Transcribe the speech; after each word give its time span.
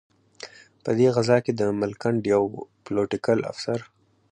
په 0.83 0.91
دې 0.97 1.07
غزا 1.15 1.37
کې 1.45 1.51
د 1.55 1.61
ملکنډ 1.81 2.21
یو 2.33 2.43
پلوټیکل 2.85 3.39
افسر. 3.51 3.79